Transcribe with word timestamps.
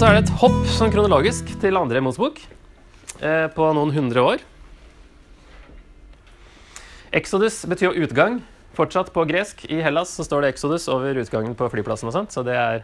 så 0.00 0.06
er 0.08 0.14
det 0.16 0.30
et 0.30 0.38
hopp 0.40 0.62
sånn 0.72 0.88
kronologisk 0.88 1.50
til 1.60 1.76
andre 1.76 2.00
Mosebok 2.00 2.38
eh, 3.20 3.50
på 3.52 3.66
noen 3.76 3.90
hundre 3.92 4.22
år. 4.24 4.44
Exodus 7.20 7.58
betyr 7.68 7.90
jo 7.90 8.06
utgang. 8.06 8.38
Fortsatt 8.78 9.10
på 9.12 9.26
gresk. 9.28 9.60
I 9.68 9.82
Hellas 9.84 10.14
så 10.16 10.24
står 10.24 10.46
det 10.46 10.54
Exodus 10.54 10.88
over 10.88 11.20
utgangen 11.20 11.52
på 11.58 11.68
flyplassen 11.68 12.08
og 12.08 12.16
sånt, 12.16 12.32
så 12.32 12.40
det 12.46 12.56
er 12.56 12.80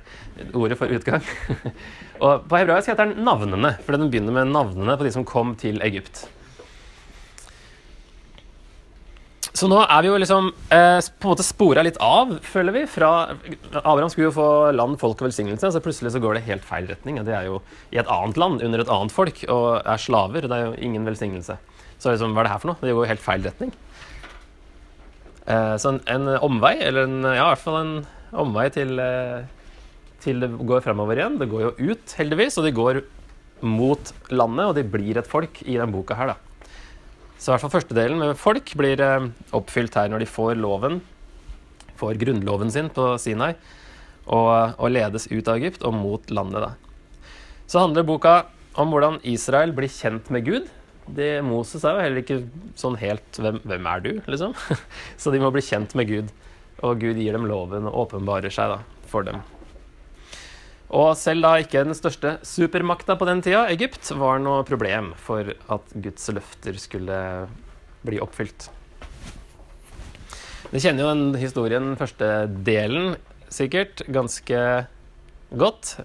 ordet 0.53 0.77
for 0.77 0.93
utgang. 0.93 1.25
og 2.27 2.45
på 2.51 2.61
hebraisk 2.61 2.93
heter 2.93 3.09
den 3.09 3.25
navnene, 3.25 3.73
fordi 3.87 4.03
den 4.03 4.13
begynner 4.13 4.37
med 4.37 4.53
navnene 4.53 4.99
på 5.01 5.09
de 5.09 5.17
som 5.17 5.25
kom 5.25 5.57
til 5.57 5.81
Egypt. 5.89 6.27
Så 9.57 9.69
nå 9.73 9.79
er 9.81 10.03
vi 10.05 10.11
jo 10.11 10.19
liksom 10.21 10.51
eh, 10.75 10.99
på 11.01 11.29
en 11.29 11.33
måte 11.33 11.45
spora 11.47 11.85
litt 11.87 11.97
av, 12.03 12.35
føler 12.45 12.75
vi. 12.75 12.83
fra 12.91 13.11
Abraham 13.79 14.11
skulle 14.13 14.29
jo 14.29 14.35
få 14.37 14.49
land, 14.77 14.99
folk 15.01 15.23
og 15.23 15.31
velsignelse, 15.31 15.71
så 15.73 15.81
plutselig 15.81 16.13
så 16.13 16.21
går 16.21 16.37
det 16.37 16.45
helt 16.51 16.67
feil 16.67 16.89
retning. 16.91 17.23
De 17.25 17.33
er 17.33 17.49
jo 17.49 17.63
i 17.95 18.01
et 18.03 18.11
annet 18.13 18.37
land, 18.41 18.61
under 18.67 18.85
et 18.85 18.93
annet 18.93 19.15
folk, 19.15 19.41
og 19.53 19.81
er 19.81 20.03
slaver. 20.03 20.45
Det 20.45 20.59
er 20.59 20.67
jo 20.67 20.77
ingen 20.89 21.09
velsignelse. 21.09 21.57
Så 21.97 22.13
liksom, 22.13 22.37
hva 22.37 22.45
er 22.45 22.49
det 22.49 22.53
her 22.53 22.63
for 22.63 22.73
noe? 22.75 22.81
Det 22.83 22.93
går 22.93 23.07
jo 23.07 23.13
helt 23.15 23.25
feil 23.25 23.49
retning. 23.49 23.73
Eh, 25.47 25.75
så 25.81 25.95
en, 25.95 26.03
en, 26.13 26.31
omvei, 26.45 26.77
eller 26.85 27.09
en, 27.09 27.21
ja, 27.25 27.47
i 27.47 27.51
hvert 27.55 27.65
fall 27.65 27.81
en 27.81 27.95
omvei 28.37 28.67
til, 28.75 28.99
eh, 29.01 29.47
til 30.21 30.45
det 30.45 30.53
går 30.69 30.85
fremover 30.85 31.23
igjen. 31.23 31.41
Det 31.41 31.49
går 31.53 31.69
jo 31.71 31.77
ut, 31.95 32.17
heldigvis, 32.21 32.61
og 32.61 32.69
de 32.69 32.77
går 32.77 33.01
mot 33.65 34.13
landet, 34.29 34.67
og 34.67 34.77
de 34.77 34.85
blir 34.85 35.17
et 35.17 35.33
folk 35.33 35.63
i 35.65 35.79
denne 35.79 35.95
boka 35.95 36.19
her, 36.19 36.35
da. 36.35 36.46
Så 37.37 37.51
i 37.51 37.53
hvert 37.53 37.67
fall 37.67 37.75
første 37.75 37.97
delen 37.97 38.21
med 38.23 38.39
folk 38.41 38.73
blir 38.81 39.01
eh, 39.05 39.29
oppfylt 39.57 39.97
her 39.99 40.09
når 40.11 40.25
de 40.25 40.29
får 40.31 40.57
loven, 40.59 41.01
får 42.01 42.21
grunnloven 42.21 42.73
sin 42.73 42.89
på 42.93 43.13
Sinai, 43.21 43.53
og, 44.27 44.75
og, 44.81 44.89
ledes 44.91 45.29
ut 45.31 45.47
av 45.47 45.61
Egypt 45.61 45.85
og 45.87 45.95
mot 45.95 46.33
landet. 46.33 46.65
da. 46.65 47.29
Så 47.69 47.83
handler 47.83 48.09
boka 48.09 48.35
om 48.81 48.91
hvordan 48.93 49.21
Israel 49.29 49.75
blir 49.77 49.93
kjent 49.93 50.31
med 50.35 50.49
Gud. 50.49 50.71
Det, 51.07 51.37
Moses 51.47 51.85
er 51.87 51.95
jo 51.95 52.03
heller 52.03 52.25
ikke 52.25 52.41
sånn 52.79 52.97
helt 52.99 53.39
hvem, 53.39 53.61
hvem 53.63 53.91
er 53.93 54.03
du?' 54.03 54.17
liksom. 54.27 54.57
Så 55.21 55.31
de 55.31 55.43
må 55.43 55.53
bli 55.55 55.63
kjent 55.63 55.95
med 55.95 56.11
Gud, 56.11 56.33
og 56.83 57.05
Gud 57.05 57.21
gir 57.21 57.37
dem 57.37 57.47
loven 57.47 57.87
og 57.87 58.07
åpenbarer 58.07 58.53
seg 58.53 58.75
da, 58.75 58.81
for 59.07 59.27
dem. 59.29 59.45
Og 60.95 61.17
selv 61.19 61.43
da 61.43 61.57
ikke 61.59 61.83
den 61.83 61.97
største 61.99 62.37
supermakta 62.47 63.17
på 63.19 63.27
den 63.27 63.41
tida, 63.43 63.65
Egypt, 63.73 64.07
var 64.15 64.39
noe 64.43 64.63
problem 64.67 65.13
for 65.19 65.51
at 65.51 65.95
Guds 65.99 66.29
løfter 66.31 66.79
skulle 66.79 67.19
bli 68.07 68.21
oppfylt. 68.23 68.69
Vi 70.71 70.83
kjenner 70.83 71.05
jo 71.05 71.11
den 71.11 71.41
historien, 71.41 71.95
første 71.99 72.29
delen, 72.67 73.17
sikkert 73.51 74.05
ganske 74.11 74.61
godt. 75.51 75.97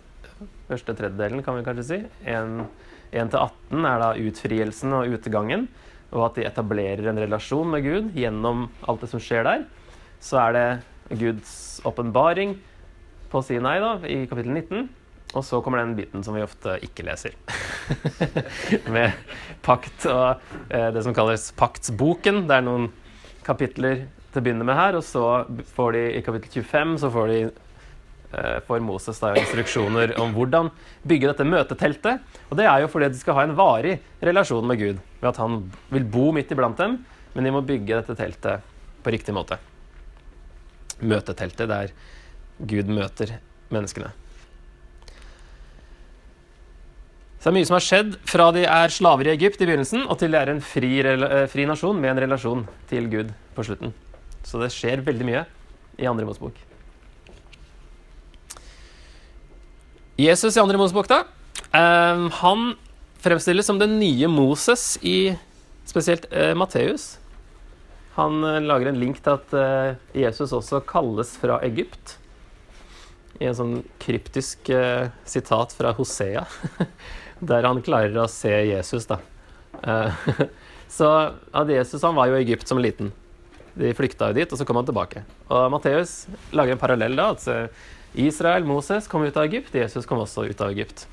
Første 0.70 0.96
tredjedelen, 0.98 1.44
kan 1.46 1.58
vi 1.58 1.66
kanskje 1.66 1.86
si. 1.86 2.00
1 2.26 2.66
18 3.12 3.86
er 3.86 4.02
da 4.02 4.12
utfrielsen 4.18 4.98
og 4.98 5.14
utgangen, 5.18 5.68
og 6.12 6.26
at 6.30 6.40
de 6.40 6.48
etablerer 6.48 7.10
en 7.12 7.22
relasjon 7.22 7.70
med 7.70 7.86
Gud 7.86 8.12
gjennom 8.18 8.70
alt 8.90 9.06
det 9.06 9.12
som 9.14 9.22
skjer 9.22 9.46
der. 9.46 9.66
Så 10.22 10.40
er 10.42 10.58
det 10.58 10.68
Guds 11.22 11.82
åpenbaring 11.86 12.56
på 13.32 13.40
å 13.40 13.46
si 13.46 13.60
nei 13.64 13.78
da, 13.82 13.96
i 14.04 14.26
kapittel 14.30 14.52
19. 14.54 14.90
Og 15.32 15.46
så 15.48 15.62
kommer 15.64 15.80
den 15.80 15.96
biten 15.96 16.24
som 16.26 16.36
vi 16.36 16.44
ofte 16.44 16.76
ikke 16.84 17.06
leser. 17.08 17.38
Med 18.96 19.16
pakt 19.64 20.08
og 20.12 20.42
eh, 20.68 20.90
det 20.92 21.06
som 21.06 21.16
kalles 21.16 21.52
paktsboken. 21.56 22.44
Det 22.50 22.58
er 22.58 22.66
noen 22.66 22.90
kapitler 23.48 24.06
til 24.32 24.42
å 24.42 24.44
begynne 24.44 24.68
med 24.68 24.78
her, 24.78 24.96
og 24.96 25.04
så 25.04 25.24
får 25.76 25.96
de 25.96 26.04
i 26.16 26.22
kapittel 26.24 26.62
25 26.64 26.94
så 27.02 27.10
får 27.12 27.32
de 27.32 27.40
eh, 27.48 28.60
får 28.68 28.84
Moses 28.84 29.20
da 29.20 29.34
instruksjoner 29.40 30.14
om 30.24 30.36
hvordan 30.36 30.70
bygge 31.08 31.32
dette 31.32 31.48
møteteltet. 31.48 32.38
Og 32.50 32.60
det 32.60 32.68
er 32.68 32.84
jo 32.84 32.92
fordi 32.92 33.12
de 33.12 33.24
skal 33.24 33.40
ha 33.40 33.48
en 33.48 33.58
varig 33.58 33.98
relasjon 34.24 34.68
med 34.68 34.80
Gud. 34.84 35.02
Ved 35.20 35.32
at 35.34 35.42
han 35.42 35.62
vil 35.92 36.08
bo 36.12 36.30
midt 36.36 36.52
iblant 36.52 36.80
dem, 36.80 37.02
men 37.34 37.48
de 37.48 37.56
må 37.56 37.64
bygge 37.64 37.98
dette 37.98 38.20
teltet 38.20 38.68
på 39.04 39.16
riktig 39.16 39.36
måte. 39.36 39.60
Møteteltet 41.02 41.72
der 41.72 41.96
Gud 42.68 42.92
møter 42.92 43.38
menneskene. 43.72 44.12
Så 47.42 47.50
det 47.50 47.56
er 47.56 47.56
mye 47.58 47.66
som 47.66 47.74
har 47.74 47.82
skjedd 47.82 48.10
fra 48.30 48.52
de 48.54 48.68
er 48.70 48.92
slaver 48.94 49.26
i 49.26 49.32
Egypt 49.32 49.64
i 49.64 49.66
begynnelsen, 49.66 50.04
og 50.06 50.20
til 50.22 50.30
de 50.30 50.38
er 50.38 50.52
en 50.52 50.60
fri, 50.62 50.92
eh, 51.02 51.48
fri 51.50 51.66
nasjon 51.66 51.98
med 51.98 52.12
en 52.12 52.22
relasjon 52.22 52.68
til 52.92 53.08
Gud 53.10 53.32
på 53.56 53.66
slutten. 53.66 53.96
Så 54.46 54.62
det 54.62 54.70
skjer 54.70 55.02
veldig 55.02 55.26
mye 55.26 55.42
i 55.98 56.06
andre 56.06 56.28
Mosebok. 56.28 56.54
Jesus 60.22 60.54
i 60.54 60.62
andre 60.62 60.78
Mosebok, 60.78 61.10
da. 61.10 61.24
Um, 61.74 62.30
han 62.30 62.76
fremstilles 63.26 63.66
som 63.66 63.82
den 63.82 63.98
nye 63.98 64.30
Moses 64.30 65.00
i 65.02 65.34
spesielt 65.90 66.30
uh, 66.30 66.54
Matteus. 66.54 67.16
Han 68.22 68.44
lager 68.68 68.92
en 68.92 69.02
link 69.02 69.24
til 69.24 69.40
at 69.40 69.54
Jesus 70.14 70.52
også 70.52 70.82
kalles 70.86 71.32
fra 71.40 71.62
Egypt 71.64 72.20
i 73.40 73.48
en 73.48 73.56
sånn 73.58 73.78
kryptisk 74.02 74.70
uh, 74.74 75.10
sitat 75.28 75.74
fra 75.76 75.94
Hosea, 75.98 76.44
der 77.52 77.68
han 77.68 77.82
klarer 77.86 78.18
å 78.22 78.28
se 78.32 78.52
Jesus, 78.68 79.08
da. 79.10 79.22
Uh, 79.82 80.28
så 80.98 81.10
Jesus 81.70 82.04
han 82.04 82.18
var 82.18 82.32
jo 82.32 82.38
i 82.38 82.44
Egypt 82.44 82.70
som 82.70 82.82
liten. 82.82 83.14
De 83.78 83.94
flykta 83.96 84.30
jo 84.30 84.40
dit, 84.42 84.52
og 84.52 84.60
så 84.60 84.68
kom 84.68 84.82
han 84.82 84.90
tilbake. 84.90 85.24
Og 85.48 85.72
Matteus 85.72 86.26
lager 86.52 86.76
en 86.76 86.82
parallell 86.82 87.16
da. 87.18 87.32
at 87.32 87.48
uh, 87.48 87.90
Israel, 88.20 88.68
Moses, 88.68 89.08
kom 89.08 89.24
ut 89.24 89.38
av 89.40 89.48
Egypt. 89.48 89.76
Jesus 89.76 90.10
kom 90.10 90.20
også 90.20 90.50
ut 90.50 90.62
av 90.62 90.74
Egypt. 90.74 91.08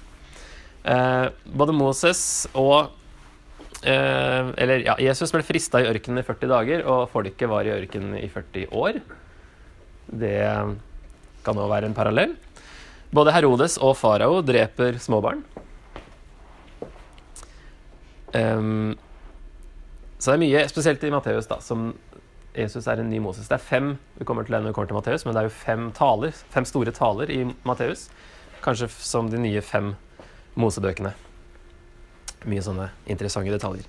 både 1.45 1.73
Moses 1.73 2.49
og 2.55 2.95
Eller 3.85 4.83
ja, 4.83 4.95
Jesus 4.99 5.31
ble 5.31 5.45
frista 5.47 5.79
i 5.79 5.87
ørkenen 5.87 6.19
i 6.19 6.27
40 6.27 6.51
dager, 6.51 6.83
og 6.83 7.11
folket 7.13 7.51
var 7.51 7.67
i 7.67 7.71
ørkenen 7.77 8.17
i 8.19 8.27
40 8.27 8.73
år. 8.75 8.99
Det 10.11 10.41
kan 11.49 11.57
nå 11.59 11.67
være 11.71 11.89
en 11.89 11.97
parallell. 11.97 12.37
Både 13.15 13.33
Herodes 13.33 13.79
og 13.81 13.97
farao 13.97 14.43
dreper 14.45 15.01
småbarn. 15.01 15.43
Um, 18.37 18.93
så 20.19 20.33
det 20.33 20.37
er 20.37 20.43
mye, 20.43 20.65
spesielt 20.69 21.05
i 21.07 21.13
Matteus, 21.15 21.49
da, 21.49 21.61
som 21.65 21.93
Jesus 22.59 22.89
er 22.91 23.01
en 23.01 23.09
ny 23.11 23.21
Moses. 23.23 23.49
Det 23.49 23.57
er 23.57 23.65
fem 23.65 23.95
vi 24.19 24.27
kommer 24.29 24.45
til 24.45 24.57
når 24.59 24.73
vi 24.73 24.75
kommer 24.77 24.91
til 24.91 24.99
Matteus, 24.99 25.25
men 25.25 25.37
det 25.37 25.41
er 25.41 25.49
jo 25.49 25.55
fem 25.55 25.89
taler, 25.97 26.35
fem 26.53 26.67
store 26.69 26.93
taler 26.95 27.31
i 27.33 27.45
Matteus. 27.69 28.09
Kanskje 28.65 28.91
som 28.91 29.31
de 29.31 29.41
nye 29.41 29.63
fem 29.63 29.95
Mosebøkene. 30.59 31.15
Mye 32.51 32.65
sånne 32.65 32.91
interessante 33.11 33.55
detaljer. 33.55 33.87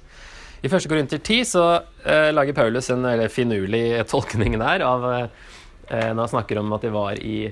I 0.60 0.68
1. 0.68 0.90
Korinter 0.92 1.22
10 1.24 1.46
så 1.48 1.64
eh, 2.04 2.30
lager 2.36 2.54
Paulus 2.54 2.90
en 2.92 3.08
finurlig 3.32 4.04
tolkning 4.12 4.58
der 4.60 4.84
av 4.86 5.06
eh, 5.08 5.48
når 5.90 6.20
han 6.22 6.32
snakker 6.36 6.60
om 6.62 6.74
at 6.76 6.84
de 6.86 6.90
var 6.94 7.18
i, 7.18 7.50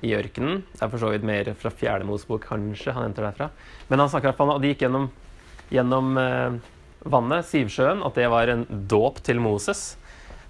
i 0.00 0.12
ørkenen. 0.16 0.62
Det 0.72 0.82
er 0.84 0.92
for 0.92 1.02
så 1.02 1.10
vidt 1.12 1.26
mer 1.26 1.52
fra 1.58 1.72
Fjerde 1.74 2.18
kanskje, 2.44 2.94
han 2.94 3.08
henter 3.08 3.26
derfra. 3.28 3.50
Men 3.88 4.04
han 4.04 4.12
snakker 4.12 4.34
om 4.40 4.54
at 4.54 4.62
de 4.62 4.72
gikk 4.72 4.84
gjennom, 4.86 5.08
gjennom 5.72 6.20
eh, 6.20 6.60
vannet, 7.02 7.48
Sivsjøen, 7.48 8.04
at 8.06 8.16
det 8.16 8.28
var 8.32 8.52
en 8.52 8.66
dåp 8.68 9.22
til 9.26 9.40
Moses. 9.42 9.96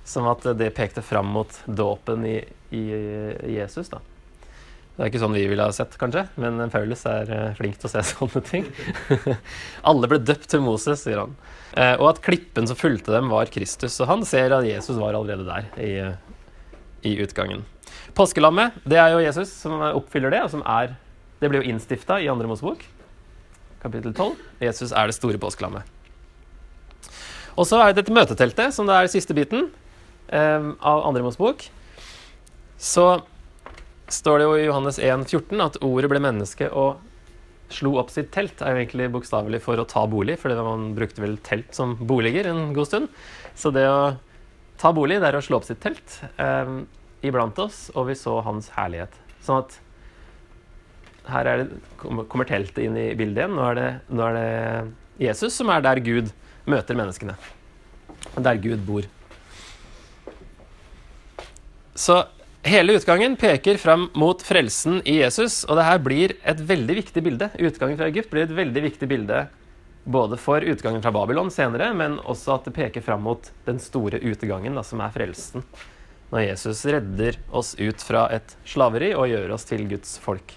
Som 0.04 0.26
at 0.30 0.46
det 0.58 0.72
pekte 0.74 1.02
fram 1.04 1.28
mot 1.30 1.60
dåpen 1.66 2.24
i, 2.26 2.38
i, 2.70 2.84
i, 2.90 3.52
Jesus. 3.58 3.90
da. 3.92 4.00
Det 4.96 5.04
er 5.04 5.10
ikke 5.10 5.20
sånn 5.22 5.36
vi 5.36 5.44
ville 5.48 5.64
ha 5.64 5.72
sett, 5.72 5.94
kanskje, 6.00 6.26
men 6.40 6.58
Paulus 6.72 7.04
er 7.08 7.30
eh, 7.32 7.52
flink 7.56 7.78
til 7.78 7.88
å 7.88 7.92
se 7.92 8.02
sånne 8.14 8.42
ting. 8.46 8.66
Alle 9.88 10.10
ble 10.10 10.18
døpt 10.22 10.50
til 10.52 10.64
Moses, 10.64 11.04
sier 11.06 11.22
han. 11.22 11.36
Eh, 11.72 11.94
og 12.00 12.10
at 12.10 12.24
klippen 12.26 12.68
som 12.68 12.78
fulgte 12.78 13.14
dem, 13.14 13.30
var 13.32 13.52
Kristus. 13.52 13.98
Og 14.02 14.10
han 14.10 14.26
ser 14.28 14.56
at 14.56 14.66
Jesus 14.68 14.98
var 14.98 15.16
allerede 15.16 15.46
der 15.46 15.70
i, 15.80 15.94
i 17.06 17.16
utgangen. 17.22 17.64
Påskelammet 18.14 18.76
det 18.88 18.98
er 19.00 19.14
jo 19.14 19.22
Jesus 19.22 19.52
som 19.62 19.80
oppfyller 19.92 20.32
det, 20.34 20.42
og 20.44 20.52
som 20.52 20.64
er 20.66 20.96
Det 21.40 21.48
blir 21.48 21.62
jo 21.62 21.70
innstifta 21.72 22.18
i 22.20 22.28
andre 22.28 22.44
Mosebok, 22.44 22.82
kapittel 23.80 24.12
12. 24.12 24.34
Jesus 24.60 24.90
er 24.92 25.08
det 25.08 25.14
store 25.16 25.38
påskelammet. 25.40 25.88
Og 27.56 27.64
så 27.64 27.78
er 27.80 27.90
det 27.94 28.02
dette 28.02 28.12
møteteltet, 28.12 28.74
som 28.76 28.84
det 28.84 28.92
er 28.92 29.08
siste 29.08 29.32
biten 29.32 29.70
eh, 30.28 30.66
av 30.84 31.06
andre 31.08 31.24
Mosebok. 31.24 31.64
Så 32.76 33.06
står 34.12 34.38
det 34.38 34.48
jo 34.50 34.58
i 34.58 34.66
Johannes 34.66 35.00
1, 35.00 35.24
14 35.32 35.64
at 35.64 35.80
ordet 35.80 36.10
ble 36.12 36.20
menneske 36.20 36.68
og 36.68 37.00
slo 37.70 37.94
opp 38.00 38.10
sitt 38.12 38.32
telt. 38.34 38.60
er 38.60 38.74
jo 38.74 38.82
egentlig 38.82 39.10
bokstavelig 39.14 39.62
for 39.64 39.80
å 39.80 39.86
ta 39.88 40.04
bolig, 40.10 40.38
for 40.42 40.52
man 40.66 40.90
brukte 40.96 41.22
vel 41.22 41.38
telt 41.46 41.72
som 41.76 41.96
boliger 41.96 42.50
en 42.50 42.74
god 42.76 42.90
stund. 42.90 43.08
Så 43.54 43.72
det 43.74 43.86
å 43.88 44.16
ta 44.80 44.92
bolig, 44.96 45.20
det 45.20 45.28
er 45.28 45.38
å 45.38 45.44
slå 45.44 45.60
opp 45.60 45.68
sitt 45.68 45.82
telt 45.82 46.16
eh, 46.40 46.72
iblant 47.26 47.58
oss, 47.60 47.88
og 47.94 48.08
vi 48.08 48.16
så 48.18 48.38
hans 48.46 48.70
herlighet. 48.76 49.14
Sånn 49.44 49.62
at 49.62 49.78
her 51.30 51.46
det, 51.46 51.78
kommer 52.02 52.48
teltet 52.48 52.82
inn 52.82 52.96
i 52.98 53.10
bildet 53.18 53.44
igjen. 53.44 53.56
Nå 53.56 53.68
er, 53.68 53.78
det, 53.78 53.88
nå 54.08 54.26
er, 54.26 54.36
det, 54.38 55.24
Jesus 55.28 55.56
som 55.60 55.70
er 55.72 55.84
der 55.84 56.00
Gud 56.02 56.32
møter 56.70 56.98
menneskene. 56.98 57.36
Der 58.40 58.60
Gud 58.60 58.84
bor. 58.88 59.08
Så 61.94 62.22
Hele 62.60 62.92
utgangen 62.98 63.38
peker 63.40 63.78
fram 63.80 64.02
mot 64.20 64.42
frelsen 64.44 64.98
i 65.08 65.14
Jesus, 65.22 65.62
og 65.64 65.78
det 65.78 65.86
her 65.86 66.00
blir 66.04 66.34
et 66.44 66.58
veldig 66.60 66.96
viktig 66.98 67.22
bilde. 67.24 67.46
Utgangen 67.56 67.96
fra 67.96 68.10
Egypt 68.10 68.28
blir 68.28 68.44
et 68.44 68.52
veldig 68.52 68.82
viktig 68.84 69.08
bilde 69.08 69.38
både 70.04 70.36
for 70.40 70.64
utgangen 70.64 71.02
fra 71.02 71.12
Babylon 71.12 71.50
senere, 71.50 71.92
men 71.94 72.18
også 72.18 72.56
at 72.56 72.68
det 72.68 72.74
peker 72.76 73.04
fram 73.04 73.24
mot 73.26 73.50
den 73.66 73.80
store 73.82 74.20
utgangen, 74.22 74.76
da, 74.78 74.84
som 74.86 75.02
er 75.04 75.12
frelsen. 75.14 75.64
Når 76.30 76.46
Jesus 76.46 76.84
redder 76.86 77.38
oss 77.50 77.74
ut 77.78 78.02
fra 78.06 78.28
et 78.32 78.54
slaveri 78.68 79.12
og 79.18 79.28
gjør 79.30 79.56
oss 79.56 79.66
til 79.68 79.86
Guds 79.90 80.16
folk. 80.22 80.54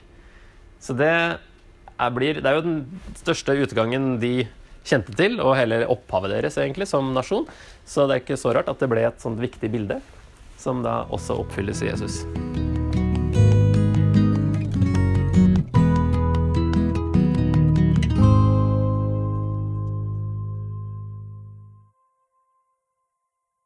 Så 0.83 0.95
det 0.97 1.11
er, 1.13 2.11
blir, 2.13 2.41
det 2.41 2.49
er 2.49 2.59
jo 2.59 2.65
den 2.65 2.79
største 3.19 3.57
utgangen 3.65 4.17
de 4.21 4.45
kjente 4.83 5.15
til, 5.17 5.39
og 5.41 5.55
hele 5.57 5.83
opphavet 5.89 6.35
deres 6.35 6.59
egentlig 6.61 6.89
som 6.91 7.13
nasjon. 7.15 7.47
Så 7.87 8.07
det 8.07 8.17
er 8.17 8.25
ikke 8.25 8.39
så 8.39 8.55
rart 8.55 8.71
at 8.71 8.83
det 8.83 8.91
ble 8.91 9.07
et 9.07 9.23
sånt 9.23 9.41
viktig 9.41 9.71
bilde 9.73 10.01
som 10.63 10.83
da 10.85 11.03
også 11.11 11.41
oppfylles 11.43 11.83
i 11.83 11.91
Jesus. 11.91 12.23